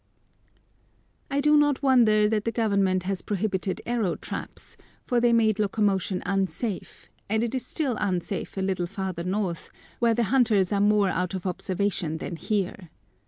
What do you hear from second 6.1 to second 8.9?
unsafe, and it is still unsafe a little